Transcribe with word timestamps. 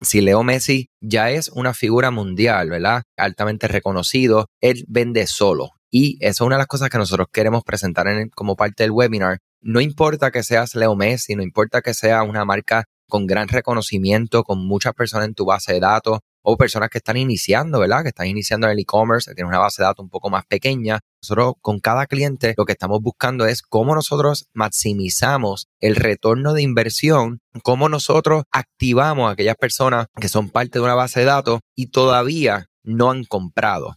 si 0.00 0.20
Leo 0.20 0.42
Messi 0.42 0.88
ya 1.00 1.30
es 1.30 1.48
una 1.48 1.74
figura 1.74 2.10
mundial, 2.10 2.70
¿verdad? 2.70 3.02
Altamente 3.16 3.68
reconocido, 3.68 4.46
él 4.60 4.84
vende 4.88 5.26
solo. 5.26 5.70
Y 5.90 6.16
eso 6.20 6.44
es 6.44 6.46
una 6.46 6.56
de 6.56 6.60
las 6.60 6.68
cosas 6.68 6.88
que 6.88 6.98
nosotros 6.98 7.28
queremos 7.32 7.64
presentar 7.64 8.06
como 8.34 8.56
parte 8.56 8.84
del 8.84 8.92
webinar. 8.92 9.38
No 9.60 9.80
importa 9.80 10.30
que 10.30 10.42
seas 10.42 10.74
Leo 10.74 10.94
Messi, 10.94 11.34
no 11.34 11.42
importa 11.42 11.82
que 11.82 11.94
sea 11.94 12.22
una 12.22 12.44
marca 12.44 12.84
con 13.08 13.26
gran 13.26 13.48
reconocimiento, 13.48 14.44
con 14.44 14.66
muchas 14.66 14.94
personas 14.94 15.28
en 15.28 15.34
tu 15.34 15.44
base 15.44 15.74
de 15.74 15.80
datos, 15.80 16.20
o 16.42 16.56
personas 16.56 16.90
que 16.90 16.98
están 16.98 17.16
iniciando, 17.16 17.80
¿verdad? 17.80 18.02
Que 18.02 18.08
están 18.08 18.26
iniciando 18.26 18.66
en 18.66 18.72
el 18.72 18.78
e-commerce, 18.78 19.30
que 19.30 19.34
tienen 19.34 19.48
una 19.48 19.58
base 19.58 19.82
de 19.82 19.86
datos 19.86 20.02
un 20.02 20.10
poco 20.10 20.30
más 20.30 20.44
pequeña. 20.46 21.00
Nosotros 21.22 21.54
con 21.60 21.80
cada 21.80 22.06
cliente 22.06 22.54
lo 22.56 22.64
que 22.64 22.72
estamos 22.72 23.00
buscando 23.00 23.46
es 23.46 23.62
cómo 23.62 23.94
nosotros 23.94 24.48
maximizamos 24.54 25.68
el 25.80 25.96
retorno 25.96 26.54
de 26.54 26.62
inversión, 26.62 27.40
cómo 27.62 27.88
nosotros 27.88 28.44
activamos 28.50 29.28
a 29.28 29.32
aquellas 29.32 29.56
personas 29.56 30.06
que 30.20 30.28
son 30.28 30.50
parte 30.50 30.78
de 30.78 30.84
una 30.84 30.94
base 30.94 31.20
de 31.20 31.26
datos 31.26 31.60
y 31.74 31.86
todavía 31.86 32.66
no 32.82 33.10
han 33.10 33.24
comprado. 33.24 33.92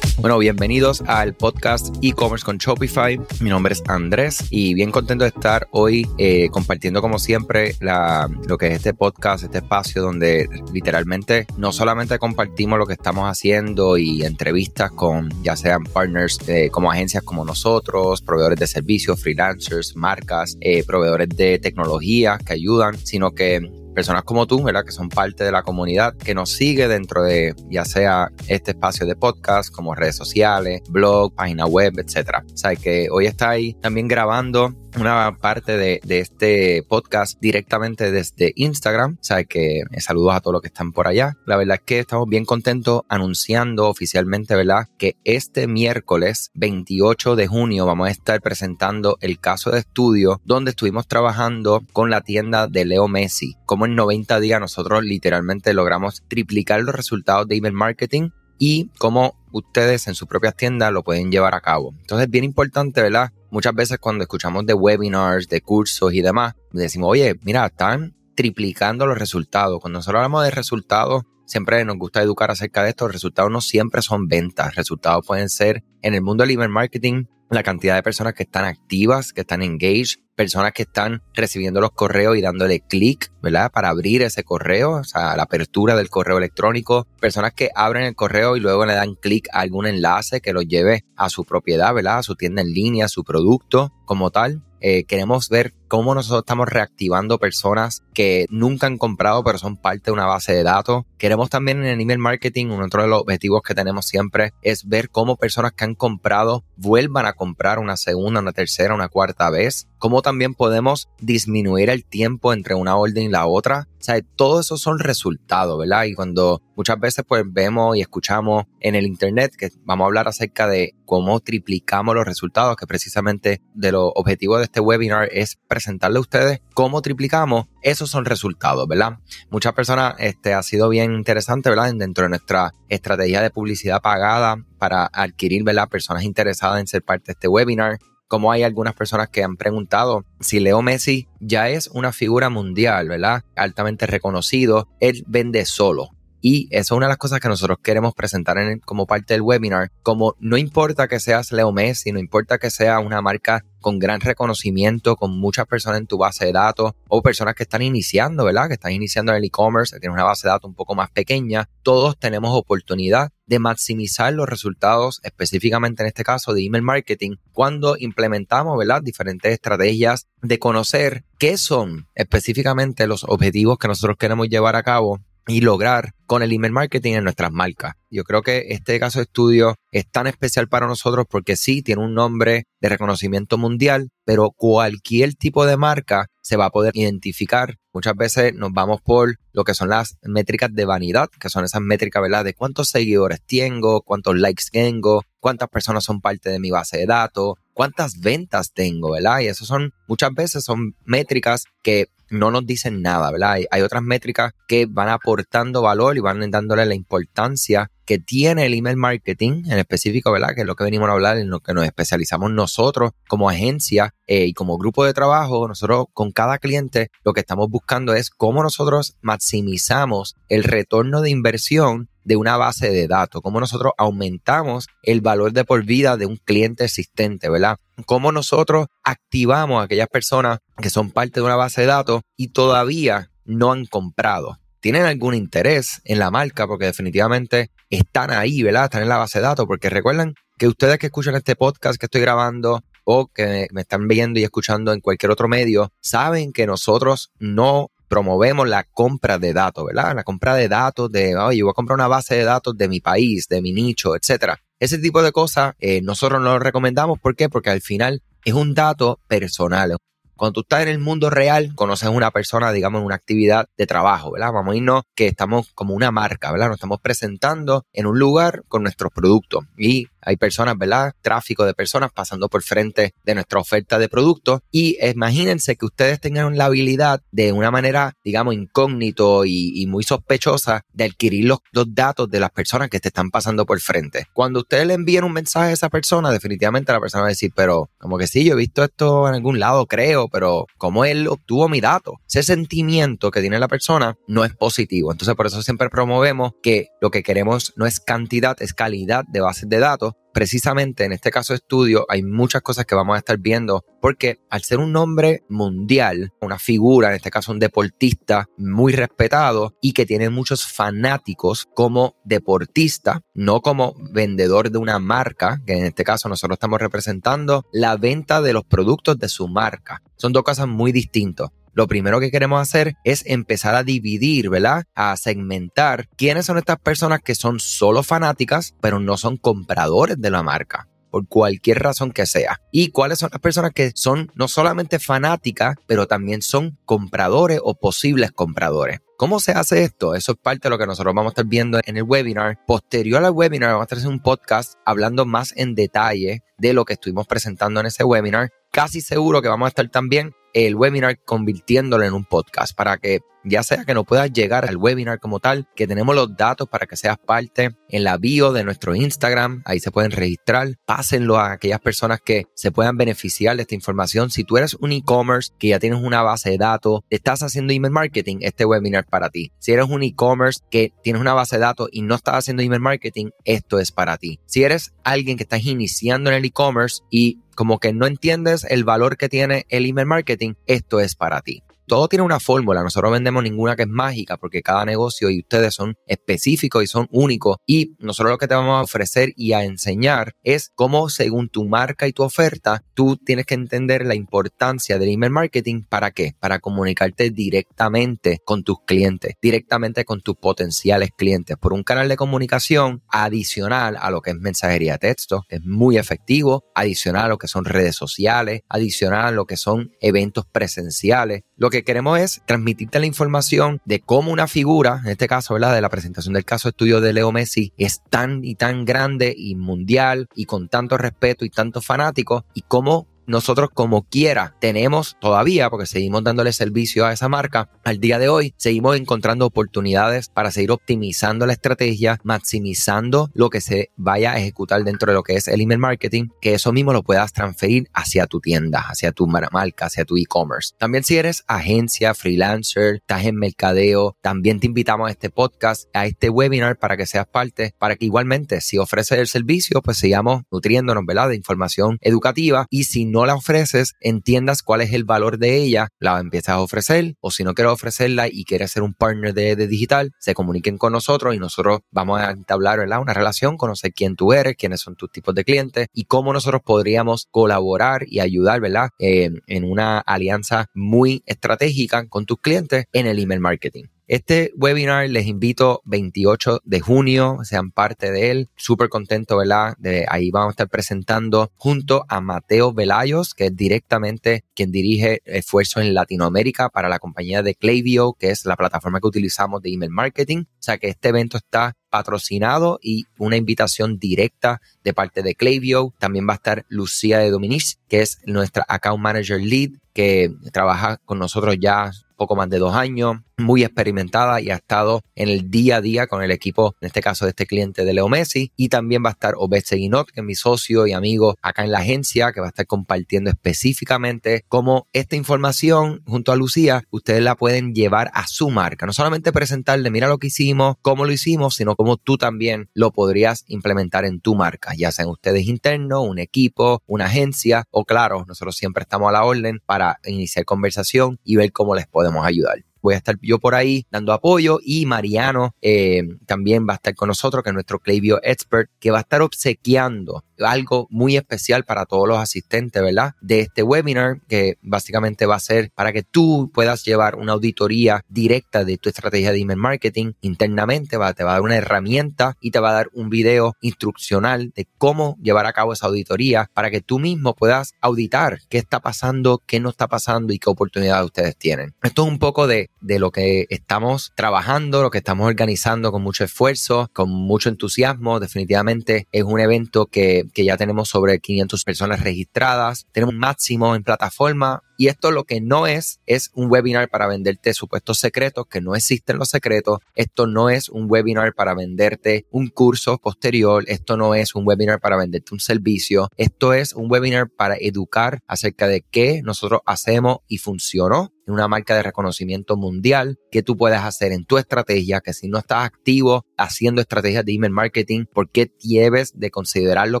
Bueno, 0.20 0.36
bienvenidos 0.36 1.02
al 1.06 1.32
podcast 1.32 1.96
e-commerce 2.02 2.44
con 2.44 2.58
Shopify. 2.58 3.18
Mi 3.40 3.48
nombre 3.48 3.72
es 3.72 3.82
Andrés 3.88 4.44
y 4.50 4.74
bien 4.74 4.90
contento 4.90 5.24
de 5.24 5.28
estar 5.28 5.66
hoy 5.70 6.06
eh, 6.18 6.50
compartiendo 6.50 7.00
como 7.00 7.18
siempre 7.18 7.74
lo 7.80 8.58
que 8.58 8.66
es 8.66 8.74
este 8.74 8.92
podcast, 8.92 9.44
este 9.44 9.58
espacio 9.58 10.02
donde 10.02 10.46
literalmente 10.74 11.46
no 11.56 11.72
solamente 11.72 12.18
compartimos 12.18 12.78
lo 12.78 12.86
que 12.86 12.92
estamos 12.92 13.30
haciendo 13.30 13.96
y 13.96 14.22
entrevistas 14.22 14.90
con 14.90 15.30
ya 15.42 15.56
sean 15.56 15.84
partners 15.84 16.38
eh, 16.48 16.68
como 16.70 16.90
agencias 16.90 17.22
como 17.22 17.42
nosotros, 17.42 18.20
proveedores 18.20 18.58
de 18.58 18.66
servicios, 18.66 19.22
freelancers, 19.22 19.96
marcas, 19.96 20.58
eh, 20.60 20.84
proveedores 20.84 21.30
de 21.30 21.58
tecnología 21.58 22.38
que 22.44 22.52
ayudan, 22.52 22.98
sino 22.98 23.30
que 23.30 23.79
personas 23.94 24.24
como 24.24 24.46
tú, 24.46 24.62
¿verdad? 24.62 24.84
Que 24.84 24.92
son 24.92 25.08
parte 25.08 25.44
de 25.44 25.52
la 25.52 25.62
comunidad 25.62 26.16
que 26.16 26.34
nos 26.34 26.50
sigue 26.50 26.88
dentro 26.88 27.22
de 27.22 27.54
ya 27.68 27.84
sea 27.84 28.30
este 28.48 28.72
espacio 28.72 29.06
de 29.06 29.16
podcast, 29.16 29.72
como 29.74 29.94
redes 29.94 30.16
sociales, 30.16 30.82
blog, 30.88 31.34
página 31.34 31.66
web, 31.66 31.94
etcétera. 31.98 32.44
O 32.52 32.56
sea, 32.56 32.74
que 32.76 33.08
hoy 33.10 33.26
está 33.26 33.50
ahí 33.50 33.74
también 33.74 34.08
grabando 34.08 34.74
una 34.98 35.36
parte 35.40 35.76
de, 35.76 36.00
este 36.08 36.82
podcast 36.88 37.40
directamente 37.40 38.10
desde 38.10 38.52
Instagram. 38.56 39.18
O 39.20 39.48
que 39.48 39.82
saludos 39.98 40.34
a 40.34 40.40
todos 40.40 40.54
los 40.54 40.62
que 40.62 40.68
están 40.68 40.92
por 40.92 41.06
allá. 41.06 41.36
La 41.46 41.56
verdad 41.56 41.76
es 41.76 41.82
que 41.84 41.98
estamos 42.00 42.28
bien 42.28 42.44
contentos 42.44 43.02
anunciando 43.08 43.88
oficialmente, 43.88 44.54
¿verdad? 44.54 44.88
Que 44.98 45.16
este 45.24 45.66
miércoles 45.66 46.50
28 46.54 47.36
de 47.36 47.46
junio 47.46 47.86
vamos 47.86 48.08
a 48.08 48.10
estar 48.10 48.40
presentando 48.40 49.16
el 49.20 49.38
caso 49.38 49.70
de 49.70 49.80
estudio 49.80 50.40
donde 50.44 50.70
estuvimos 50.70 51.06
trabajando 51.06 51.82
con 51.92 52.10
la 52.10 52.20
tienda 52.20 52.66
de 52.66 52.84
Leo 52.84 53.08
Messi. 53.08 53.56
Como 53.66 53.86
en 53.86 53.94
90 53.94 54.40
días 54.40 54.60
nosotros 54.60 55.04
literalmente 55.04 55.72
logramos 55.74 56.22
triplicar 56.28 56.82
los 56.82 56.94
resultados 56.94 57.48
de 57.48 57.56
email 57.56 57.74
marketing 57.74 58.30
y 58.58 58.90
cómo 58.98 59.34
ustedes 59.52 60.06
en 60.06 60.14
sus 60.14 60.28
propias 60.28 60.54
tiendas 60.54 60.92
lo 60.92 61.02
pueden 61.02 61.32
llevar 61.32 61.54
a 61.54 61.60
cabo. 61.60 61.94
Entonces, 62.00 62.30
bien 62.30 62.44
importante, 62.44 63.00
¿verdad? 63.02 63.32
Muchas 63.50 63.74
veces 63.74 63.98
cuando 63.98 64.22
escuchamos 64.22 64.64
de 64.66 64.74
webinars, 64.74 65.48
de 65.48 65.60
cursos 65.60 66.12
y 66.14 66.22
demás, 66.22 66.54
decimos, 66.72 67.10
oye, 67.10 67.38
mira, 67.42 67.66
están 67.66 68.14
triplicando 68.34 69.06
los 69.06 69.18
resultados. 69.18 69.80
Cuando 69.80 69.98
nosotros 69.98 70.18
hablamos 70.18 70.44
de 70.44 70.50
resultados, 70.50 71.24
siempre 71.46 71.84
nos 71.84 71.98
gusta 71.98 72.22
educar 72.22 72.50
acerca 72.50 72.82
de 72.82 72.90
esto. 72.90 73.08
Resultados 73.08 73.50
no 73.50 73.60
siempre 73.60 74.02
son 74.02 74.28
ventas. 74.28 74.76
Resultados 74.76 75.26
pueden 75.26 75.48
ser 75.48 75.82
en 76.02 76.14
el 76.14 76.22
mundo 76.22 76.42
del 76.42 76.52
email 76.52 76.70
marketing, 76.70 77.24
la 77.50 77.62
cantidad 77.62 77.96
de 77.96 78.02
personas 78.02 78.34
que 78.34 78.44
están 78.44 78.64
activas, 78.64 79.32
que 79.32 79.40
están 79.40 79.62
engaged, 79.62 80.20
personas 80.36 80.72
que 80.72 80.82
están 80.82 81.22
recibiendo 81.34 81.80
los 81.80 81.90
correos 81.90 82.36
y 82.36 82.40
dándole 82.40 82.80
clic, 82.80 83.32
¿verdad? 83.42 83.70
Para 83.72 83.88
abrir 83.88 84.22
ese 84.22 84.44
correo, 84.44 84.92
o 84.92 85.04
sea, 85.04 85.36
la 85.36 85.42
apertura 85.42 85.96
del 85.96 86.08
correo 86.08 86.38
electrónico, 86.38 87.06
personas 87.20 87.52
que 87.52 87.70
abren 87.74 88.04
el 88.04 88.14
correo 88.14 88.56
y 88.56 88.60
luego 88.60 88.86
le 88.86 88.94
dan 88.94 89.16
clic 89.16 89.48
a 89.52 89.60
algún 89.60 89.86
enlace 89.86 90.40
que 90.40 90.52
los 90.52 90.66
lleve 90.66 91.04
a 91.16 91.28
su 91.28 91.44
propiedad, 91.44 91.92
¿verdad? 91.92 92.18
A 92.18 92.22
su 92.22 92.36
tienda 92.36 92.62
en 92.62 92.72
línea, 92.72 93.06
a 93.06 93.08
su 93.08 93.24
producto 93.24 93.92
como 94.06 94.30
tal. 94.30 94.62
Eh, 94.80 95.04
queremos 95.04 95.48
ver 95.48 95.74
cómo 95.90 96.14
nosotros 96.14 96.42
estamos 96.42 96.68
reactivando 96.68 97.38
personas 97.38 98.04
que 98.14 98.46
nunca 98.48 98.86
han 98.86 98.96
comprado 98.96 99.42
pero 99.42 99.58
son 99.58 99.76
parte 99.76 100.04
de 100.06 100.12
una 100.12 100.24
base 100.24 100.52
de 100.52 100.62
datos. 100.62 101.02
Queremos 101.18 101.50
también 101.50 101.78
en 101.78 101.86
el 101.86 102.00
email 102.00 102.20
marketing, 102.20 102.66
uno 102.66 102.86
de 102.86 103.06
los 103.08 103.22
objetivos 103.22 103.62
que 103.62 103.74
tenemos 103.74 104.06
siempre 104.06 104.52
es 104.62 104.88
ver 104.88 105.10
cómo 105.10 105.36
personas 105.36 105.72
que 105.72 105.84
han 105.84 105.96
comprado 105.96 106.64
vuelvan 106.76 107.26
a 107.26 107.32
comprar 107.32 107.80
una 107.80 107.96
segunda, 107.96 108.40
una 108.40 108.52
tercera, 108.52 108.94
una 108.94 109.08
cuarta 109.08 109.50
vez. 109.50 109.88
Cómo 109.98 110.22
también 110.22 110.54
podemos 110.54 111.08
disminuir 111.18 111.90
el 111.90 112.04
tiempo 112.04 112.54
entre 112.54 112.74
una 112.74 112.96
orden 112.96 113.24
y 113.24 113.28
la 113.28 113.46
otra. 113.46 113.88
O 114.00 114.02
sea, 114.02 114.18
todo 114.36 114.60
eso 114.60 114.78
son 114.78 114.98
resultados, 114.98 115.78
¿verdad? 115.78 116.04
Y 116.04 116.14
cuando 116.14 116.62
muchas 116.74 116.98
veces 116.98 117.22
pues 117.28 117.44
vemos 117.46 117.96
y 117.96 118.00
escuchamos 118.00 118.64
en 118.80 118.94
el 118.94 119.04
internet 119.04 119.54
que 119.58 119.68
vamos 119.84 120.04
a 120.04 120.06
hablar 120.06 120.28
acerca 120.28 120.66
de 120.66 120.94
cómo 121.04 121.40
triplicamos 121.40 122.14
los 122.14 122.24
resultados, 122.24 122.76
que 122.76 122.86
precisamente 122.86 123.60
de 123.74 123.92
los 123.92 124.10
objetivos 124.14 124.58
de 124.58 124.64
este 124.64 124.80
webinar 124.80 125.28
es 125.32 125.58
presentarle 125.80 126.18
a 126.18 126.20
ustedes 126.20 126.60
cómo 126.74 127.00
triplicamos, 127.00 127.68
esos 127.82 128.10
son 128.10 128.26
resultados, 128.26 128.86
¿verdad? 128.86 129.18
Muchas 129.50 129.72
personas, 129.72 130.14
este 130.18 130.52
ha 130.52 130.62
sido 130.62 130.90
bien 130.90 131.14
interesante, 131.14 131.70
¿verdad? 131.70 131.90
Dentro 131.94 132.24
de 132.24 132.28
nuestra 132.28 132.74
estrategia 132.90 133.40
de 133.40 133.48
publicidad 133.48 134.02
pagada 134.02 134.62
para 134.78 135.08
adquirir, 135.10 135.64
¿verdad? 135.64 135.88
Personas 135.88 136.24
interesadas 136.24 136.80
en 136.80 136.86
ser 136.86 137.02
parte 137.02 137.28
de 137.28 137.32
este 137.32 137.48
webinar 137.48 137.98
como 138.28 138.52
hay 138.52 138.62
algunas 138.62 138.94
personas 138.94 139.28
que 139.28 139.42
han 139.42 139.56
preguntado 139.56 140.24
si 140.38 140.60
Leo 140.60 140.82
Messi 140.82 141.26
ya 141.40 141.68
es 141.68 141.88
una 141.88 142.12
figura 142.12 142.48
mundial, 142.48 143.08
¿verdad? 143.08 143.42
Altamente 143.56 144.06
reconocido, 144.06 144.86
él 145.00 145.24
vende 145.26 145.64
solo. 145.64 146.10
Y 146.40 146.68
eso 146.70 146.94
es 146.94 146.96
una 146.96 147.06
de 147.06 147.10
las 147.10 147.18
cosas 147.18 147.40
que 147.40 147.48
nosotros 147.48 147.78
queremos 147.82 148.14
presentar 148.14 148.58
en, 148.58 148.80
como 148.80 149.06
parte 149.06 149.34
del 149.34 149.42
webinar, 149.42 149.90
como 150.02 150.34
no 150.38 150.56
importa 150.56 151.08
que 151.08 151.20
seas 151.20 151.52
Leo 151.52 151.72
Messi, 151.72 152.12
no 152.12 152.18
importa 152.18 152.58
que 152.58 152.70
sea 152.70 152.98
una 152.98 153.20
marca 153.20 153.64
con 153.80 153.98
gran 153.98 154.20
reconocimiento, 154.20 155.16
con 155.16 155.38
muchas 155.38 155.66
personas 155.66 156.00
en 156.00 156.06
tu 156.06 156.18
base 156.18 156.46
de 156.46 156.52
datos 156.52 156.92
o 157.08 157.22
personas 157.22 157.54
que 157.54 157.64
están 157.64 157.82
iniciando, 157.82 158.44
¿verdad? 158.44 158.68
Que 158.68 158.74
están 158.74 158.92
iniciando 158.92 159.32
en 159.32 159.38
el 159.38 159.44
e-commerce, 159.44 159.96
que 159.96 160.00
tienen 160.00 160.14
una 160.14 160.24
base 160.24 160.46
de 160.46 160.52
datos 160.52 160.68
un 160.68 160.74
poco 160.74 160.94
más 160.94 161.10
pequeña. 161.10 161.68
Todos 161.82 162.18
tenemos 162.18 162.50
oportunidad 162.54 163.30
de 163.46 163.58
maximizar 163.58 164.32
los 164.32 164.48
resultados, 164.48 165.20
específicamente 165.24 166.02
en 166.02 166.08
este 166.08 166.24
caso 166.24 166.52
de 166.52 166.64
email 166.64 166.82
marketing, 166.82 167.36
cuando 167.52 167.96
implementamos, 167.98 168.78
¿verdad? 168.78 169.02
Diferentes 169.02 169.52
estrategias 169.52 170.26
de 170.42 170.58
conocer 170.58 171.24
qué 171.38 171.56
son 171.56 172.06
específicamente 172.14 173.06
los 173.06 173.24
objetivos 173.24 173.78
que 173.78 173.88
nosotros 173.88 174.16
queremos 174.18 174.48
llevar 174.48 174.76
a 174.76 174.82
cabo 174.82 175.20
y 175.46 175.60
lograr 175.60 176.12
con 176.26 176.42
el 176.42 176.52
email 176.52 176.72
marketing 176.72 177.14
en 177.14 177.24
nuestras 177.24 177.50
marcas. 177.50 177.94
Yo 178.08 178.24
creo 178.24 178.42
que 178.42 178.66
este 178.70 179.00
caso 179.00 179.18
de 179.18 179.24
estudio 179.24 179.74
es 179.90 180.08
tan 180.08 180.26
especial 180.26 180.68
para 180.68 180.86
nosotros 180.86 181.26
porque 181.28 181.56
sí 181.56 181.82
tiene 181.82 182.02
un 182.02 182.14
nombre 182.14 182.64
de 182.80 182.88
reconocimiento 182.88 183.58
mundial, 183.58 184.10
pero 184.24 184.50
cualquier 184.50 185.34
tipo 185.34 185.66
de 185.66 185.76
marca 185.76 186.26
se 186.40 186.56
va 186.56 186.66
a 186.66 186.70
poder 186.70 186.96
identificar. 186.96 187.76
Muchas 187.92 188.14
veces 188.14 188.54
nos 188.54 188.72
vamos 188.72 189.00
por 189.00 189.36
lo 189.52 189.64
que 189.64 189.74
son 189.74 189.88
las 189.88 190.16
métricas 190.22 190.72
de 190.72 190.84
vanidad, 190.84 191.28
que 191.40 191.48
son 191.48 191.64
esas 191.64 191.80
métricas, 191.80 192.22
¿verdad? 192.22 192.44
De 192.44 192.54
cuántos 192.54 192.88
seguidores 192.88 193.40
tengo, 193.44 194.02
cuántos 194.02 194.36
likes 194.36 194.64
tengo, 194.70 195.22
cuántas 195.40 195.68
personas 195.68 196.04
son 196.04 196.20
parte 196.20 196.50
de 196.50 196.60
mi 196.60 196.70
base 196.70 196.98
de 196.98 197.06
datos, 197.06 197.54
cuántas 197.72 198.20
ventas 198.20 198.72
tengo, 198.72 199.12
¿verdad? 199.12 199.40
Y 199.40 199.48
eso 199.48 199.64
son, 199.64 199.92
muchas 200.06 200.32
veces 200.34 200.64
son 200.64 200.94
métricas 201.04 201.64
que 201.82 202.06
no 202.30 202.50
nos 202.50 202.66
dicen 202.66 203.02
nada, 203.02 203.30
¿verdad? 203.30 203.58
Hay, 203.70 203.82
otras 203.82 204.02
métricas 204.02 204.52
que 204.68 204.86
van 204.86 205.08
aportando 205.08 205.82
valor 205.82 206.16
y 206.16 206.20
van 206.20 206.50
dándole 206.50 206.86
la 206.86 206.94
importancia 206.94 207.90
que 208.06 208.18
tiene 208.18 208.66
el 208.66 208.74
email 208.74 208.96
marketing 208.96 209.64
en 209.66 209.78
específico, 209.78 210.32
¿verdad? 210.32 210.54
Que 210.54 210.62
es 210.62 210.66
lo 210.66 210.74
que 210.74 210.84
venimos 210.84 211.08
a 211.08 211.12
hablar, 211.12 211.38
en 211.38 211.50
lo 211.50 211.60
que 211.60 211.74
nos 211.74 211.84
especializamos 211.84 212.50
nosotros 212.50 213.12
como 213.28 213.48
agencia 213.50 214.14
eh, 214.26 214.46
y 214.46 214.52
como 214.52 214.78
grupo 214.78 215.04
de 215.04 215.12
trabajo. 215.12 215.68
Nosotros 215.68 216.06
con 216.12 216.32
cada 216.32 216.58
cliente 216.58 217.10
lo 217.24 217.32
que 217.32 217.40
estamos 217.40 217.68
buscando 217.68 218.14
es 218.14 218.30
cómo 218.30 218.62
nosotros 218.62 219.16
maximizamos 219.20 220.36
el 220.48 220.64
retorno 220.64 221.20
de 221.20 221.30
inversión 221.30 222.08
de 222.30 222.36
una 222.36 222.56
base 222.56 222.92
de 222.92 223.08
datos, 223.08 223.42
cómo 223.42 223.58
nosotros 223.58 223.92
aumentamos 223.98 224.86
el 225.02 225.20
valor 225.20 225.52
de 225.52 225.64
por 225.64 225.84
vida 225.84 226.16
de 226.16 226.26
un 226.26 226.36
cliente 226.36 226.84
existente, 226.84 227.50
¿verdad? 227.50 227.78
Cómo 228.06 228.30
nosotros 228.30 228.86
activamos 229.02 229.80
a 229.80 229.86
aquellas 229.86 230.06
personas 230.06 230.60
que 230.80 230.90
son 230.90 231.10
parte 231.10 231.40
de 231.40 231.46
una 231.46 231.56
base 231.56 231.80
de 231.80 231.88
datos 231.88 232.20
y 232.36 232.52
todavía 232.52 233.32
no 233.44 233.72
han 233.72 233.84
comprado. 233.84 234.60
Tienen 234.78 235.06
algún 235.06 235.34
interés 235.34 236.02
en 236.04 236.20
la 236.20 236.30
marca 236.30 236.68
porque 236.68 236.86
definitivamente 236.86 237.72
están 237.90 238.30
ahí, 238.30 238.62
¿verdad? 238.62 238.84
Están 238.84 239.02
en 239.02 239.08
la 239.08 239.18
base 239.18 239.40
de 239.40 239.46
datos 239.46 239.66
porque 239.66 239.90
recuerden 239.90 240.34
que 240.56 240.68
ustedes 240.68 241.00
que 241.00 241.06
escuchan 241.06 241.34
este 241.34 241.56
podcast 241.56 241.98
que 241.98 242.06
estoy 242.06 242.20
grabando 242.20 242.84
o 243.02 243.26
que 243.26 243.66
me 243.72 243.80
están 243.80 244.06
viendo 244.06 244.38
y 244.38 244.44
escuchando 244.44 244.92
en 244.92 245.00
cualquier 245.00 245.32
otro 245.32 245.48
medio, 245.48 245.90
saben 246.00 246.52
que 246.52 246.68
nosotros 246.68 247.32
no 247.40 247.90
promovemos 248.10 248.68
la 248.68 248.82
compra 248.82 249.38
de 249.38 249.52
datos, 249.52 249.86
¿verdad? 249.86 250.16
La 250.16 250.24
compra 250.24 250.56
de 250.56 250.68
datos 250.68 251.10
de, 251.12 251.36
oye, 251.36 251.62
voy 251.62 251.70
a 251.70 251.74
comprar 251.74 251.94
una 251.94 252.08
base 252.08 252.34
de 252.34 252.44
datos 252.44 252.76
de 252.76 252.88
mi 252.88 253.00
país, 253.00 253.46
de 253.48 253.62
mi 253.62 253.72
nicho, 253.72 254.16
etcétera. 254.16 254.60
Ese 254.80 254.98
tipo 254.98 255.22
de 255.22 255.30
cosas 255.30 255.74
eh, 255.78 256.02
nosotros 256.02 256.42
no 256.42 256.54
lo 256.54 256.58
recomendamos. 256.58 257.20
¿Por 257.20 257.36
qué? 257.36 257.48
Porque 257.48 257.70
al 257.70 257.80
final 257.80 258.20
es 258.44 258.54
un 258.54 258.74
dato 258.74 259.20
personal, 259.28 259.96
cuando 260.40 260.54
tú 260.54 260.60
estás 260.62 260.80
en 260.84 260.88
el 260.88 260.98
mundo 260.98 261.28
real, 261.28 261.74
conoces 261.74 262.06
a 262.06 262.10
una 262.10 262.30
persona, 262.30 262.72
digamos, 262.72 263.00
en 263.00 263.04
una 263.04 263.14
actividad 263.14 263.68
de 263.76 263.86
trabajo, 263.86 264.32
¿verdad? 264.32 264.52
Vamos 264.54 264.72
a 264.72 264.76
irnos 264.78 265.02
que 265.14 265.26
estamos 265.26 265.70
como 265.74 265.92
una 265.92 266.12
marca, 266.12 266.50
¿verdad? 266.50 266.68
Nos 266.68 266.76
estamos 266.76 266.98
presentando 266.98 267.84
en 267.92 268.06
un 268.06 268.18
lugar 268.18 268.62
con 268.66 268.82
nuestros 268.82 269.12
productos 269.12 269.66
y 269.76 270.06
hay 270.22 270.36
personas, 270.36 270.76
¿verdad? 270.78 271.14
Tráfico 271.22 271.64
de 271.64 271.74
personas 271.74 272.10
pasando 272.12 272.48
por 272.48 272.62
frente 272.62 273.14
de 273.24 273.34
nuestra 273.34 273.60
oferta 273.60 273.98
de 273.98 274.08
productos. 274.08 274.60
Y 274.70 274.96
imagínense 275.04 275.76
que 275.76 275.86
ustedes 275.86 276.20
tengan 276.20 276.56
la 276.56 276.66
habilidad 276.66 277.22
de 277.30 277.52
una 277.52 277.70
manera, 277.70 278.16
digamos, 278.24 278.54
incógnito 278.54 279.44
y, 279.44 279.86
muy 279.90 280.04
sospechosa 280.04 280.84
de 280.92 281.04
adquirir 281.04 281.46
los, 281.46 281.60
datos 281.72 282.30
de 282.30 282.38
las 282.38 282.50
personas 282.50 282.90
que 282.90 283.00
te 283.00 283.08
están 283.08 283.30
pasando 283.30 283.66
por 283.66 283.80
frente. 283.80 284.26
Cuando 284.32 284.60
ustedes 284.60 284.86
le 284.86 284.94
envíen 284.94 285.24
un 285.24 285.32
mensaje 285.32 285.70
a 285.70 285.72
esa 285.72 285.88
persona, 285.88 286.30
definitivamente 286.30 286.92
la 286.92 287.00
persona 287.00 287.22
va 287.22 287.28
a 287.28 287.30
decir, 287.30 287.50
pero 287.56 287.90
como 287.98 288.18
que 288.18 288.26
sí, 288.26 288.44
yo 288.44 288.52
he 288.52 288.56
visto 288.56 288.84
esto 288.84 289.26
en 289.28 289.34
algún 289.34 289.58
lado, 289.58 289.86
creo, 289.86 290.28
pero 290.28 290.66
¿cómo 290.78 291.04
él 291.04 291.26
obtuvo 291.26 291.68
mi 291.68 291.80
dato? 291.80 292.20
Ese 292.28 292.42
sentimiento 292.42 293.30
que 293.30 293.40
tiene 293.40 293.58
la 293.58 293.68
persona 293.68 294.16
no 294.28 294.44
es 294.44 294.54
positivo. 294.54 295.10
Entonces, 295.10 295.34
por 295.34 295.46
eso 295.46 295.62
siempre 295.62 295.88
promovemos 295.88 296.52
que 296.62 296.88
lo 297.00 297.10
que 297.10 297.22
queremos 297.22 297.72
no 297.76 297.86
es 297.86 297.98
cantidad, 298.00 298.56
es 298.60 298.74
calidad 298.74 299.24
de 299.26 299.40
bases 299.40 299.68
de 299.68 299.78
datos 299.78 300.09
precisamente 300.32 301.04
en 301.04 301.12
este 301.12 301.30
caso 301.30 301.54
estudio 301.54 302.06
hay 302.08 302.22
muchas 302.22 302.62
cosas 302.62 302.84
que 302.84 302.94
vamos 302.94 303.14
a 303.14 303.18
estar 303.18 303.38
viendo 303.38 303.84
porque 304.00 304.40
al 304.48 304.62
ser 304.62 304.78
un 304.78 304.92
nombre 304.92 305.44
mundial, 305.48 306.32
una 306.40 306.58
figura, 306.58 307.10
en 307.10 307.16
este 307.16 307.30
caso 307.30 307.52
un 307.52 307.58
deportista 307.58 308.48
muy 308.56 308.92
respetado 308.92 309.74
y 309.80 309.92
que 309.92 310.06
tiene 310.06 310.30
muchos 310.30 310.66
fanáticos 310.66 311.68
como 311.74 312.16
deportista, 312.24 313.22
no 313.34 313.60
como 313.60 313.94
vendedor 314.12 314.70
de 314.70 314.78
una 314.78 314.98
marca, 314.98 315.60
que 315.66 315.74
en 315.74 315.84
este 315.84 316.04
caso 316.04 316.28
nosotros 316.28 316.56
estamos 316.56 316.80
representando 316.80 317.66
la 317.72 317.96
venta 317.96 318.40
de 318.40 318.52
los 318.52 318.64
productos 318.64 319.18
de 319.18 319.28
su 319.28 319.48
marca. 319.48 320.02
Son 320.16 320.32
dos 320.32 320.42
cosas 320.42 320.66
muy 320.66 320.92
distintas 320.92 321.50
lo 321.72 321.86
primero 321.86 322.20
que 322.20 322.30
queremos 322.30 322.60
hacer 322.60 322.94
es 323.04 323.24
empezar 323.26 323.74
a 323.74 323.82
dividir, 323.82 324.50
¿verdad? 324.50 324.84
A 324.94 325.16
segmentar 325.16 326.08
quiénes 326.16 326.46
son 326.46 326.58
estas 326.58 326.78
personas 326.78 327.20
que 327.22 327.34
son 327.34 327.60
solo 327.60 328.02
fanáticas, 328.02 328.74
pero 328.80 329.00
no 329.00 329.16
son 329.16 329.36
compradores 329.36 330.20
de 330.20 330.30
la 330.30 330.42
marca 330.42 330.88
por 331.10 331.26
cualquier 331.26 331.80
razón 331.80 332.12
que 332.12 332.26
sea. 332.26 332.60
Y 332.70 332.90
cuáles 332.90 333.18
son 333.18 333.30
las 333.32 333.40
personas 333.40 333.72
que 333.72 333.92
son 333.94 334.30
no 334.34 334.48
solamente 334.48 334.98
fanáticas, 334.98 335.76
pero 335.86 336.06
también 336.06 336.42
son 336.42 336.78
compradores 336.84 337.60
o 337.62 337.74
posibles 337.74 338.30
compradores. 338.32 339.00
¿Cómo 339.16 339.38
se 339.38 339.52
hace 339.52 339.82
esto? 339.82 340.14
Eso 340.14 340.32
es 340.32 340.38
parte 340.38 340.68
de 340.68 340.70
lo 340.70 340.78
que 340.78 340.86
nosotros 340.86 341.14
vamos 341.14 341.30
a 341.30 341.32
estar 341.32 341.44
viendo 341.44 341.78
en 341.84 341.96
el 341.98 342.04
webinar. 342.04 342.58
Posterior 342.66 343.22
al 343.22 343.32
webinar 343.32 343.72
vamos 343.72 343.88
a 343.90 343.94
hacer 343.94 344.08
un 344.08 344.20
podcast 344.20 344.74
hablando 344.86 345.26
más 345.26 345.52
en 345.56 345.74
detalle 345.74 346.42
de 346.56 346.72
lo 346.72 346.84
que 346.84 346.94
estuvimos 346.94 347.26
presentando 347.26 347.80
en 347.80 347.86
ese 347.86 348.04
webinar. 348.04 348.50
Casi 348.72 349.02
seguro 349.02 349.42
que 349.42 349.48
vamos 349.48 349.66
a 349.66 349.70
estar 349.70 349.88
también 349.90 350.32
el 350.54 350.74
webinar 350.74 351.18
convirtiéndolo 351.24 352.04
en 352.04 352.14
un 352.14 352.24
podcast 352.24 352.76
para 352.76 352.98
que 352.98 353.20
ya 353.44 353.62
sea 353.62 353.84
que 353.84 353.94
no 353.94 354.04
puedas 354.04 354.32
llegar 354.32 354.68
al 354.68 354.76
webinar 354.76 355.18
como 355.18 355.40
tal, 355.40 355.66
que 355.74 355.86
tenemos 355.86 356.14
los 356.14 356.36
datos 356.36 356.68
para 356.68 356.86
que 356.86 356.96
seas 356.96 357.18
parte 357.18 357.70
en 357.88 358.04
la 358.04 358.16
bio 358.16 358.52
de 358.52 358.64
nuestro 358.64 358.94
Instagram, 358.94 359.62
ahí 359.64 359.80
se 359.80 359.90
pueden 359.90 360.10
registrar, 360.10 360.68
pásenlo 360.84 361.38
a 361.38 361.52
aquellas 361.52 361.80
personas 361.80 362.20
que 362.20 362.44
se 362.54 362.70
puedan 362.70 362.96
beneficiar 362.96 363.56
de 363.56 363.62
esta 363.62 363.74
información. 363.74 364.30
Si 364.30 364.44
tú 364.44 364.56
eres 364.56 364.74
un 364.74 364.92
e-commerce 364.92 365.52
que 365.58 365.68
ya 365.68 365.78
tienes 365.78 366.02
una 366.02 366.22
base 366.22 366.50
de 366.50 366.58
datos, 366.58 367.00
estás 367.10 367.42
haciendo 367.42 367.72
email 367.72 367.92
marketing, 367.92 368.38
este 368.40 368.64
webinar 368.64 369.06
para 369.06 369.30
ti. 369.30 369.52
Si 369.58 369.72
eres 369.72 369.86
un 369.88 370.02
e-commerce 370.02 370.60
que 370.70 370.92
tienes 371.02 371.20
una 371.20 371.34
base 371.34 371.56
de 371.56 371.62
datos 371.62 371.88
y 371.92 372.02
no 372.02 372.14
estás 372.14 372.36
haciendo 372.36 372.62
email 372.62 372.80
marketing, 372.80 373.30
esto 373.44 373.78
es 373.78 373.90
para 373.90 374.18
ti. 374.18 374.38
Si 374.46 374.62
eres 374.62 374.92
alguien 375.02 375.36
que 375.36 375.44
estás 375.44 375.64
iniciando 375.64 376.30
en 376.30 376.36
el 376.36 376.44
e-commerce 376.44 377.02
y 377.10 377.38
como 377.60 377.78
que 377.78 377.92
no 377.92 378.06
entiendes 378.06 378.64
el 378.64 378.84
valor 378.84 379.18
que 379.18 379.28
tiene 379.28 379.66
el 379.68 379.84
email 379.84 380.06
marketing, 380.06 380.39
esto 380.66 381.00
es 381.00 381.14
para 381.14 381.40
ti 381.40 381.62
todo 381.90 382.06
tiene 382.06 382.24
una 382.24 382.38
fórmula. 382.38 382.84
Nosotros 382.84 383.10
vendemos 383.10 383.42
ninguna 383.42 383.74
que 383.74 383.82
es 383.82 383.88
mágica 383.88 384.36
porque 384.36 384.62
cada 384.62 384.84
negocio 384.84 385.28
y 385.28 385.40
ustedes 385.40 385.74
son 385.74 385.96
específicos 386.06 386.84
y 386.84 386.86
son 386.86 387.08
únicos. 387.10 387.56
Y 387.66 387.96
nosotros 387.98 388.30
lo 388.30 388.38
que 388.38 388.46
te 388.46 388.54
vamos 388.54 388.78
a 388.78 388.82
ofrecer 388.82 389.32
y 389.34 389.54
a 389.54 389.64
enseñar 389.64 390.34
es 390.44 390.70
cómo 390.76 391.08
según 391.08 391.48
tu 391.48 391.64
marca 391.64 392.06
y 392.06 392.12
tu 392.12 392.22
oferta, 392.22 392.84
tú 392.94 393.16
tienes 393.16 393.44
que 393.44 393.54
entender 393.54 394.06
la 394.06 394.14
importancia 394.14 395.00
del 395.00 395.08
email 395.08 395.32
marketing. 395.32 395.82
¿Para 395.82 396.12
qué? 396.12 396.36
Para 396.38 396.60
comunicarte 396.60 397.30
directamente 397.30 398.38
con 398.44 398.62
tus 398.62 398.76
clientes, 398.86 399.34
directamente 399.42 400.04
con 400.04 400.20
tus 400.20 400.36
potenciales 400.36 401.10
clientes 401.16 401.56
por 401.56 401.72
un 401.72 401.82
canal 401.82 402.08
de 402.08 402.14
comunicación 402.14 403.02
adicional 403.08 403.96
a 404.00 404.12
lo 404.12 404.22
que 404.22 404.30
es 404.30 404.36
mensajería 404.36 404.92
de 404.92 405.08
texto. 405.08 405.44
Es 405.48 405.64
muy 405.64 405.98
efectivo, 405.98 406.66
adicional 406.72 407.24
a 407.24 407.28
lo 407.30 407.38
que 407.38 407.48
son 407.48 407.64
redes 407.64 407.96
sociales, 407.96 408.60
adicional 408.68 409.26
a 409.26 409.30
lo 409.32 409.44
que 409.44 409.56
son 409.56 409.90
eventos 410.00 410.46
presenciales. 410.46 411.42
Lo 411.56 411.68
que 411.68 411.79
queremos 411.84 412.18
es 412.18 412.42
transmitirte 412.46 412.98
la 412.98 413.06
información 413.06 413.80
de 413.84 414.00
cómo 414.00 414.32
una 414.32 414.46
figura, 414.46 415.00
en 415.04 415.10
este 415.10 415.28
caso. 415.28 415.54
De 415.60 415.80
la 415.80 415.88
presentación 415.88 416.34
del 416.34 416.44
caso 416.44 416.68
estudio 416.70 417.00
de 417.00 417.12
Leo 417.12 417.32
Messi, 417.32 417.72
es 417.76 418.02
tan 418.08 418.44
y 418.44 418.54
tan 418.54 418.84
grande 418.84 419.34
y 419.36 419.56
mundial 419.56 420.28
y 420.34 420.46
con 420.46 420.68
tanto 420.68 420.96
respeto 420.96 421.44
y 421.44 421.50
tantos 421.50 421.84
fanáticos 421.84 422.44
y 422.54 422.62
cómo 422.62 423.06
nosotros 423.30 423.70
como 423.72 424.02
quiera 424.02 424.56
tenemos 424.60 425.16
todavía, 425.20 425.70
porque 425.70 425.86
seguimos 425.86 426.24
dándole 426.24 426.52
servicio 426.52 427.06
a 427.06 427.12
esa 427.12 427.28
marca, 427.28 427.70
al 427.84 428.00
día 428.00 428.18
de 428.18 428.28
hoy 428.28 428.54
seguimos 428.56 428.96
encontrando 428.96 429.46
oportunidades 429.46 430.28
para 430.28 430.50
seguir 430.50 430.72
optimizando 430.72 431.46
la 431.46 431.52
estrategia, 431.52 432.18
maximizando 432.24 433.30
lo 433.34 433.48
que 433.48 433.60
se 433.60 433.90
vaya 433.96 434.32
a 434.32 434.38
ejecutar 434.38 434.84
dentro 434.84 435.12
de 435.12 435.14
lo 435.14 435.22
que 435.22 435.34
es 435.34 435.48
el 435.48 435.60
email 435.60 435.78
marketing, 435.78 436.28
que 436.40 436.54
eso 436.54 436.72
mismo 436.72 436.92
lo 436.92 437.02
puedas 437.02 437.32
transferir 437.32 437.88
hacia 437.94 438.26
tu 438.26 438.40
tienda, 438.40 438.80
hacia 438.88 439.12
tu 439.12 439.26
marca, 439.26 439.86
hacia 439.86 440.04
tu 440.04 440.16
e-commerce. 440.16 440.74
También 440.78 441.04
si 441.04 441.16
eres 441.16 441.44
agencia, 441.46 442.14
freelancer, 442.14 442.96
estás 442.96 443.24
en 443.24 443.36
mercadeo, 443.36 444.16
también 444.20 444.60
te 444.60 444.66
invitamos 444.66 445.08
a 445.08 445.12
este 445.12 445.30
podcast, 445.30 445.88
a 445.94 446.06
este 446.06 446.30
webinar 446.30 446.78
para 446.78 446.96
que 446.96 447.06
seas 447.06 447.26
parte, 447.26 447.74
para 447.78 447.96
que 447.96 448.06
igualmente 448.06 448.60
si 448.60 448.78
ofreces 448.78 449.18
el 449.18 449.28
servicio, 449.28 449.82
pues 449.82 449.98
sigamos 449.98 450.42
nutriéndonos, 450.50 451.06
¿verdad? 451.06 451.28
De 451.28 451.36
información 451.36 451.98
educativa 452.00 452.66
y 452.70 452.84
si 452.84 453.04
no 453.04 453.19
la 453.26 453.34
ofreces, 453.34 453.94
entiendas 454.00 454.62
cuál 454.62 454.82
es 454.82 454.92
el 454.92 455.04
valor 455.04 455.38
de 455.38 455.56
ella, 455.56 455.88
la 455.98 456.20
empiezas 456.20 456.56
a 456.56 456.60
ofrecer 456.60 457.14
o 457.20 457.30
si 457.30 457.44
no 457.44 457.54
quieres 457.54 457.72
ofrecerla 457.72 458.28
y 458.28 458.44
quieres 458.44 458.72
ser 458.72 458.82
un 458.82 458.94
partner 458.94 459.32
de, 459.32 459.56
digital, 459.66 460.12
se 460.18 460.34
comuniquen 460.34 460.76
con 460.76 460.92
nosotros 460.92 461.34
y 461.34 461.38
nosotros 461.38 461.80
vamos 461.90 462.20
a 462.20 462.30
entablar 462.30 462.80
una 462.80 463.14
relación, 463.14 463.56
conocer 463.56 463.92
quién 463.92 464.16
tú 464.16 464.32
eres, 464.32 464.56
quiénes 464.56 464.80
son 464.80 464.96
tus 464.96 465.10
tipos 465.10 465.34
de 465.34 465.44
clientes 465.44 465.86
y 465.94 466.04
cómo 466.04 466.32
nosotros 466.32 466.62
podríamos 466.64 467.26
colaborar 467.30 468.02
y 468.06 468.20
ayudar. 468.20 468.50
Eh, 468.98 469.30
en 469.46 469.64
una 469.64 470.00
alianza 470.00 470.66
muy 470.74 471.22
estratégica 471.26 472.06
con 472.08 472.26
tus 472.26 472.40
clientes 472.40 472.86
en 472.92 473.06
el 473.06 473.18
email 473.18 473.40
marketing. 473.40 473.84
Este 474.10 474.50
webinar 474.56 475.08
les 475.08 475.26
invito 475.26 475.82
28 475.84 476.62
de 476.64 476.80
junio, 476.80 477.38
sean 477.44 477.70
parte 477.70 478.10
de 478.10 478.32
él. 478.32 478.48
Súper 478.56 478.88
contento, 478.88 479.36
¿verdad? 479.36 479.76
De 479.78 480.04
ahí 480.08 480.32
vamos 480.32 480.48
a 480.48 480.50
estar 480.50 480.68
presentando 480.68 481.52
junto 481.54 482.06
a 482.08 482.20
Mateo 482.20 482.72
Velayos, 482.72 483.34
que 483.34 483.46
es 483.46 483.56
directamente 483.56 484.42
quien 484.52 484.72
dirige 484.72 485.20
esfuerzos 485.24 485.84
en 485.84 485.94
Latinoamérica 485.94 486.70
para 486.70 486.88
la 486.88 486.98
compañía 486.98 487.44
de 487.44 487.54
Clavio, 487.54 488.14
que 488.14 488.30
es 488.30 488.46
la 488.46 488.56
plataforma 488.56 488.98
que 488.98 489.06
utilizamos 489.06 489.62
de 489.62 489.74
email 489.74 489.92
marketing. 489.92 490.38
O 490.38 490.58
sea 490.58 490.78
que 490.78 490.88
este 490.88 491.10
evento 491.10 491.36
está 491.36 491.76
patrocinado 491.88 492.80
y 492.82 493.04
una 493.16 493.36
invitación 493.36 494.00
directa 494.00 494.60
de 494.82 494.92
parte 494.92 495.22
de 495.22 495.36
Clavio. 495.36 495.94
También 496.00 496.26
va 496.28 496.32
a 496.32 496.36
estar 496.36 496.64
Lucía 496.68 497.18
de 497.18 497.30
Dominici, 497.30 497.76
que 497.86 498.00
es 498.00 498.18
nuestra 498.24 498.64
account 498.68 499.00
manager 499.00 499.40
lead, 499.40 499.70
que 499.92 500.32
trabaja 500.52 500.98
con 501.04 501.18
nosotros 501.18 501.56
ya 501.60 501.90
poco 502.20 502.36
más 502.36 502.50
de 502.50 502.58
dos 502.58 502.74
años, 502.74 503.16
muy 503.38 503.64
experimentada 503.64 504.42
y 504.42 504.50
ha 504.50 504.56
estado 504.56 505.00
en 505.14 505.30
el 505.30 505.50
día 505.50 505.76
a 505.76 505.80
día 505.80 506.06
con 506.06 506.22
el 506.22 506.30
equipo, 506.30 506.74
en 506.82 506.88
este 506.88 507.00
caso 507.00 507.24
de 507.24 507.30
este 507.30 507.46
cliente 507.46 507.86
de 507.86 507.94
Leo 507.94 508.10
Messi. 508.10 508.52
Y 508.56 508.68
también 508.68 509.02
va 509.02 509.08
a 509.08 509.12
estar 509.12 509.32
Obed 509.38 509.62
Seguinot, 509.64 510.10
que 510.10 510.20
es 510.20 510.26
mi 510.26 510.34
socio 510.34 510.86
y 510.86 510.92
amigo 510.92 511.38
acá 511.40 511.64
en 511.64 511.72
la 511.72 511.78
agencia, 511.78 512.32
que 512.32 512.40
va 512.40 512.48
a 512.48 512.50
estar 512.50 512.66
compartiendo 512.66 513.30
específicamente 513.30 514.44
cómo 514.48 514.86
esta 514.92 515.16
información 515.16 516.02
junto 516.06 516.30
a 516.30 516.36
Lucía, 516.36 516.84
ustedes 516.90 517.22
la 517.22 517.36
pueden 517.36 517.74
llevar 517.74 518.10
a 518.12 518.26
su 518.26 518.50
marca. 518.50 518.84
No 518.84 518.92
solamente 518.92 519.32
presentarle, 519.32 519.90
mira 519.90 520.06
lo 520.06 520.18
que 520.18 520.26
hicimos, 520.26 520.76
cómo 520.82 521.06
lo 521.06 521.12
hicimos, 521.12 521.56
sino 521.56 521.74
cómo 521.74 521.96
tú 521.96 522.18
también 522.18 522.68
lo 522.74 522.92
podrías 522.92 523.44
implementar 523.46 524.04
en 524.04 524.20
tu 524.20 524.34
marca, 524.34 524.74
ya 524.76 524.92
sean 524.92 525.08
ustedes 525.08 525.46
internos, 525.46 526.06
un 526.06 526.18
equipo, 526.18 526.82
una 526.86 527.06
agencia 527.06 527.64
o 527.70 527.86
claro, 527.86 528.26
nosotros 528.28 528.56
siempre 528.56 528.82
estamos 528.82 529.08
a 529.08 529.12
la 529.12 529.24
orden 529.24 529.60
para 529.64 529.79
iniciar 530.04 530.44
conversación 530.44 531.18
y 531.24 531.36
ver 531.36 531.52
cómo 531.52 531.74
les 531.74 531.86
podemos 531.86 532.26
ayudar. 532.26 532.64
Voy 532.82 532.94
a 532.94 532.96
estar 532.96 533.16
yo 533.20 533.38
por 533.38 533.54
ahí 533.54 533.86
dando 533.90 534.12
apoyo 534.12 534.58
y 534.62 534.86
Mariano 534.86 535.54
eh, 535.60 536.02
también 536.26 536.66
va 536.66 536.74
a 536.74 536.76
estar 536.76 536.94
con 536.94 537.08
nosotros, 537.08 537.42
que 537.42 537.50
es 537.50 537.54
nuestro 537.54 537.78
Clavio 537.78 538.20
Expert, 538.22 538.70
que 538.78 538.90
va 538.90 538.98
a 538.98 539.02
estar 539.02 539.20
obsequiando 539.20 540.24
algo 540.44 540.86
muy 540.90 541.16
especial 541.16 541.64
para 541.64 541.86
todos 541.86 542.08
los 542.08 542.18
asistentes, 542.18 542.82
¿verdad? 542.82 543.14
De 543.20 543.40
este 543.40 543.62
webinar 543.62 544.20
que 544.28 544.58
básicamente 544.62 545.26
va 545.26 545.36
a 545.36 545.40
ser 545.40 545.70
para 545.74 545.92
que 545.92 546.02
tú 546.02 546.50
puedas 546.52 546.84
llevar 546.84 547.16
una 547.16 547.32
auditoría 547.32 548.04
directa 548.08 548.64
de 548.64 548.78
tu 548.78 548.88
estrategia 548.88 549.32
de 549.32 549.40
email 549.40 549.58
marketing 549.58 550.12
internamente, 550.20 550.96
va, 550.96 551.12
te 551.12 551.24
va 551.24 551.30
a 551.30 551.34
dar 551.34 551.42
una 551.42 551.56
herramienta 551.56 552.36
y 552.40 552.50
te 552.50 552.60
va 552.60 552.70
a 552.70 552.74
dar 552.74 552.90
un 552.94 553.10
video 553.10 553.54
instruccional 553.60 554.52
de 554.54 554.66
cómo 554.78 555.16
llevar 555.22 555.46
a 555.46 555.52
cabo 555.52 555.72
esa 555.72 555.86
auditoría 555.86 556.50
para 556.54 556.70
que 556.70 556.80
tú 556.80 556.98
mismo 556.98 557.34
puedas 557.34 557.74
auditar 557.80 558.38
qué 558.48 558.58
está 558.58 558.80
pasando, 558.80 559.42
qué 559.46 559.60
no 559.60 559.70
está 559.70 559.88
pasando 559.88 560.32
y 560.32 560.38
qué 560.38 560.50
oportunidades 560.50 561.06
ustedes 561.06 561.36
tienen. 561.36 561.74
Esto 561.82 562.02
es 562.02 562.08
un 562.08 562.18
poco 562.18 562.46
de, 562.46 562.70
de 562.80 562.98
lo 562.98 563.10
que 563.10 563.46
estamos 563.50 564.12
trabajando, 564.14 564.82
lo 564.82 564.90
que 564.90 564.98
estamos 564.98 565.26
organizando 565.26 565.92
con 565.92 566.02
mucho 566.02 566.24
esfuerzo, 566.24 566.90
con 566.92 567.10
mucho 567.10 567.48
entusiasmo. 567.48 568.20
Definitivamente 568.20 569.06
es 569.12 569.24
un 569.24 569.40
evento 569.40 569.86
que, 569.86 570.28
que 570.32 570.44
ya 570.44 570.56
tenemos 570.56 570.88
sobre 570.88 571.18
500 571.18 571.64
personas 571.64 572.00
registradas. 572.00 572.86
Tenemos 572.92 573.14
un 573.14 573.20
máximo 573.20 573.74
en 573.74 573.82
plataforma 573.82 574.62
y 574.80 574.88
esto 574.88 575.10
lo 575.10 575.24
que 575.24 575.42
no 575.42 575.66
es, 575.66 576.00
es 576.06 576.30
un 576.32 576.50
webinar 576.50 576.88
para 576.88 577.06
venderte 577.06 577.52
supuestos 577.52 577.98
secretos, 577.98 578.46
que 578.46 578.62
no 578.62 578.74
existen 578.74 579.18
los 579.18 579.28
secretos. 579.28 579.80
Esto 579.94 580.26
no 580.26 580.48
es 580.48 580.70
un 580.70 580.86
webinar 580.88 581.34
para 581.34 581.52
venderte 581.52 582.24
un 582.30 582.48
curso 582.48 582.96
posterior. 582.96 583.62
Esto 583.66 583.98
no 583.98 584.14
es 584.14 584.34
un 584.34 584.48
webinar 584.48 584.80
para 584.80 584.96
venderte 584.96 585.34
un 585.34 585.40
servicio. 585.40 586.08
Esto 586.16 586.54
es 586.54 586.72
un 586.72 586.90
webinar 586.90 587.28
para 587.28 587.56
educar 587.60 588.20
acerca 588.26 588.68
de 588.68 588.80
qué 588.80 589.20
nosotros 589.22 589.60
hacemos 589.66 590.20
y 590.28 590.38
funcionó 590.38 591.12
una 591.30 591.48
marca 591.48 591.74
de 591.74 591.82
reconocimiento 591.82 592.56
mundial 592.56 593.18
que 593.30 593.42
tú 593.42 593.56
puedes 593.56 593.80
hacer 593.80 594.12
en 594.12 594.24
tu 594.24 594.38
estrategia, 594.38 595.00
que 595.00 595.12
si 595.12 595.28
no 595.28 595.38
estás 595.38 595.64
activo 595.64 596.24
haciendo 596.36 596.80
estrategias 596.80 597.24
de 597.24 597.32
email 597.32 597.52
marketing, 597.52 598.04
¿por 598.12 598.30
qué 598.30 598.52
debes 598.62 599.12
de 599.18 599.30
considerarlo 599.30 600.00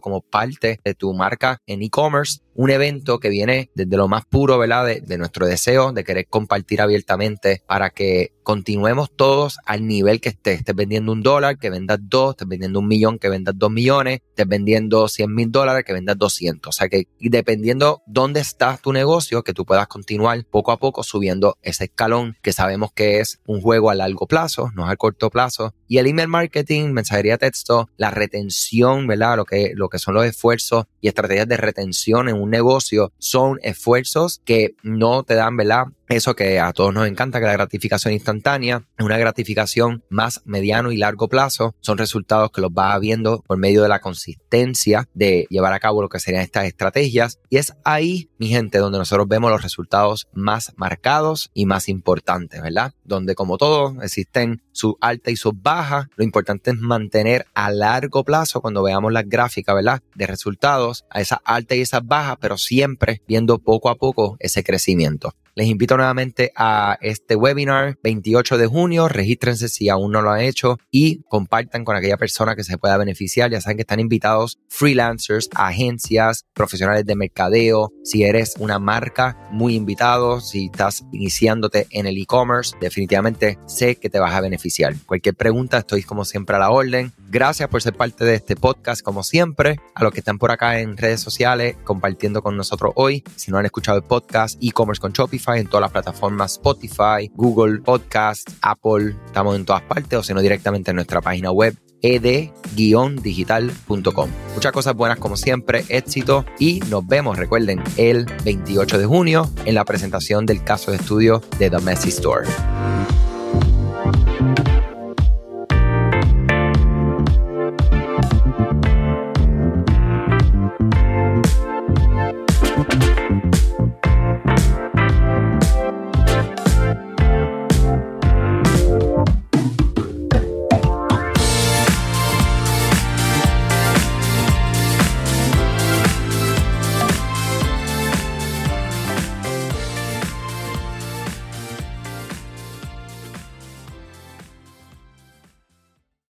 como 0.00 0.22
parte 0.22 0.80
de 0.84 0.94
tu 0.94 1.12
marca 1.14 1.58
en 1.66 1.82
e-commerce? 1.82 2.40
Un 2.54 2.70
evento 2.70 3.20
que 3.20 3.28
viene 3.28 3.70
desde 3.74 3.96
lo 3.96 4.08
más 4.08 4.24
puro, 4.26 4.58
¿verdad? 4.58 4.69
De, 4.70 5.18
nuestro 5.18 5.46
deseo 5.46 5.90
de 5.90 6.04
querer 6.04 6.28
compartir 6.28 6.80
abiertamente 6.80 7.60
para 7.66 7.90
que 7.90 8.32
continuemos 8.44 9.10
todos 9.10 9.58
al 9.66 9.84
nivel 9.84 10.20
que 10.20 10.28
estés. 10.28 10.60
Estés 10.60 10.76
vendiendo 10.76 11.10
un 11.10 11.22
dólar, 11.22 11.58
que 11.58 11.70
vendas 11.70 11.98
dos, 12.00 12.30
estés 12.34 12.46
vendiendo 12.46 12.78
un 12.78 12.86
millón, 12.86 13.18
que 13.18 13.28
vendas 13.28 13.54
dos 13.58 13.70
millones, 13.72 14.20
estés 14.28 14.46
vendiendo 14.46 15.08
100 15.08 15.34
mil 15.34 15.50
dólares, 15.50 15.84
que 15.84 15.92
vendas 15.92 16.16
200. 16.18 16.68
O 16.68 16.72
sea 16.72 16.88
que 16.88 17.08
dependiendo 17.18 18.02
dónde 18.06 18.38
está 18.38 18.78
tu 18.80 18.92
negocio, 18.92 19.42
que 19.42 19.52
tú 19.52 19.64
puedas 19.64 19.88
continuar 19.88 20.44
poco 20.44 20.70
a 20.70 20.78
poco 20.78 21.02
subiendo 21.02 21.58
ese 21.62 21.84
escalón 21.84 22.36
que 22.40 22.52
sabemos 22.52 22.92
que 22.92 23.18
es 23.18 23.40
un 23.46 23.60
juego 23.60 23.90
a 23.90 23.96
largo 23.96 24.28
plazo, 24.28 24.70
no 24.76 24.86
es 24.86 24.92
a 24.92 24.96
corto 24.96 25.30
plazo. 25.30 25.74
Y 25.88 25.98
el 25.98 26.06
email 26.06 26.28
marketing, 26.28 26.92
mensajería 26.92 27.38
texto, 27.38 27.88
la 27.96 28.12
retención, 28.12 29.08
¿verdad? 29.08 29.36
Lo 29.36 29.44
que, 29.44 29.72
lo 29.74 29.88
que 29.88 29.98
son 29.98 30.14
los 30.14 30.24
esfuerzos 30.24 30.84
y 31.00 31.08
estrategias 31.08 31.48
de 31.48 31.56
retención 31.56 32.28
en 32.28 32.36
un 32.36 32.50
negocio 32.50 33.12
son 33.18 33.58
esfuerzos 33.62 34.40
que 34.44 34.59
no 34.82 35.22
te 35.22 35.34
dan, 35.34 35.56
¿verdad? 35.56 35.86
Eso 36.10 36.34
que 36.34 36.58
a 36.58 36.72
todos 36.72 36.92
nos 36.92 37.06
encanta, 37.06 37.38
que 37.38 37.46
la 37.46 37.52
gratificación 37.52 38.12
instantánea 38.12 38.82
es 38.98 39.04
una 39.04 39.16
gratificación 39.16 40.02
más 40.08 40.42
mediano 40.44 40.90
y 40.90 40.96
largo 40.96 41.28
plazo. 41.28 41.76
Son 41.78 41.98
resultados 41.98 42.50
que 42.50 42.60
los 42.60 42.72
vas 42.72 42.98
viendo 42.98 43.44
por 43.46 43.58
medio 43.58 43.80
de 43.84 43.88
la 43.88 44.00
consistencia 44.00 45.08
de 45.14 45.46
llevar 45.50 45.72
a 45.72 45.78
cabo 45.78 46.02
lo 46.02 46.08
que 46.08 46.18
serían 46.18 46.42
estas 46.42 46.64
estrategias. 46.64 47.38
Y 47.48 47.58
es 47.58 47.74
ahí, 47.84 48.28
mi 48.38 48.48
gente, 48.48 48.78
donde 48.78 48.98
nosotros 48.98 49.28
vemos 49.28 49.52
los 49.52 49.62
resultados 49.62 50.26
más 50.32 50.72
marcados 50.74 51.52
y 51.54 51.64
más 51.64 51.88
importantes, 51.88 52.60
¿verdad? 52.60 52.92
Donde 53.04 53.36
como 53.36 53.56
todo 53.56 54.02
existen 54.02 54.64
sus 54.72 54.94
altas 55.00 55.32
y 55.32 55.36
sus 55.36 55.52
bajas. 55.62 56.08
Lo 56.16 56.24
importante 56.24 56.72
es 56.72 56.76
mantener 56.76 57.46
a 57.54 57.70
largo 57.70 58.24
plazo 58.24 58.60
cuando 58.60 58.82
veamos 58.82 59.12
las 59.12 59.28
gráficas, 59.28 59.76
¿verdad? 59.76 60.02
De 60.16 60.26
resultados 60.26 61.04
a 61.08 61.20
esas 61.20 61.38
altas 61.44 61.78
y 61.78 61.82
esas 61.82 62.04
bajas, 62.04 62.36
pero 62.40 62.58
siempre 62.58 63.22
viendo 63.28 63.60
poco 63.60 63.90
a 63.90 63.94
poco 63.94 64.36
ese 64.40 64.64
crecimiento. 64.64 65.36
Les 65.60 65.68
invito 65.68 65.94
nuevamente 65.98 66.52
a 66.56 66.96
este 67.02 67.36
webinar 67.36 67.98
28 68.02 68.56
de 68.56 68.66
junio. 68.66 69.08
Regístrense 69.08 69.68
si 69.68 69.90
aún 69.90 70.10
no 70.10 70.22
lo 70.22 70.30
han 70.30 70.40
hecho 70.40 70.78
y 70.90 71.20
compartan 71.24 71.84
con 71.84 71.96
aquella 71.96 72.16
persona 72.16 72.56
que 72.56 72.64
se 72.64 72.78
pueda 72.78 72.96
beneficiar. 72.96 73.50
Ya 73.50 73.60
saben 73.60 73.76
que 73.76 73.82
están 73.82 74.00
invitados 74.00 74.58
freelancers, 74.70 75.50
agencias, 75.54 76.46
profesionales 76.54 77.04
de 77.04 77.14
mercadeo. 77.14 77.92
Si 78.04 78.22
eres 78.22 78.54
una 78.58 78.78
marca, 78.78 79.36
muy 79.50 79.74
invitado. 79.74 80.40
Si 80.40 80.70
estás 80.72 81.04
iniciándote 81.12 81.86
en 81.90 82.06
el 82.06 82.16
e-commerce, 82.16 82.74
definitivamente 82.80 83.58
sé 83.66 83.96
que 83.96 84.08
te 84.08 84.18
vas 84.18 84.32
a 84.32 84.40
beneficiar. 84.40 84.94
Cualquier 85.04 85.34
pregunta, 85.34 85.76
estoy 85.76 86.04
como 86.04 86.24
siempre 86.24 86.56
a 86.56 86.60
la 86.60 86.70
orden. 86.70 87.12
Gracias 87.28 87.68
por 87.68 87.82
ser 87.82 87.92
parte 87.94 88.24
de 88.24 88.36
este 88.36 88.56
podcast, 88.56 89.02
como 89.02 89.22
siempre. 89.22 89.78
A 89.94 90.04
los 90.04 90.14
que 90.14 90.20
están 90.20 90.38
por 90.38 90.52
acá 90.52 90.80
en 90.80 90.96
redes 90.96 91.20
sociales 91.20 91.76
compartiendo 91.84 92.42
con 92.42 92.56
nosotros 92.56 92.94
hoy. 92.96 93.22
Si 93.36 93.50
no 93.50 93.58
han 93.58 93.66
escuchado 93.66 93.98
el 93.98 94.04
podcast, 94.04 94.58
e-commerce 94.62 95.02
con 95.02 95.12
Shopify 95.12 95.49
en 95.58 95.66
todas 95.66 95.82
las 95.82 95.92
plataformas 95.92 96.52
Spotify, 96.52 97.30
Google 97.34 97.80
Podcast, 97.80 98.48
Apple, 98.62 99.16
estamos 99.26 99.56
en 99.56 99.64
todas 99.64 99.82
partes 99.82 100.18
o 100.18 100.22
si 100.22 100.34
no 100.34 100.40
directamente 100.40 100.90
en 100.90 100.96
nuestra 100.96 101.20
página 101.20 101.50
web 101.50 101.76
ed-digital.com. 102.02 104.30
Muchas 104.54 104.72
cosas 104.72 104.94
buenas 104.94 105.18
como 105.18 105.36
siempre, 105.36 105.84
éxito 105.88 106.44
y 106.58 106.80
nos 106.88 107.06
vemos, 107.06 107.36
recuerden, 107.36 107.82
el 107.96 108.24
28 108.44 108.98
de 108.98 109.06
junio 109.06 109.50
en 109.64 109.74
la 109.74 109.84
presentación 109.84 110.46
del 110.46 110.64
caso 110.64 110.90
de 110.90 110.96
estudio 110.96 111.40
de 111.58 111.70
The 111.70 111.78
Messy 111.78 112.08
Store. 112.08 112.48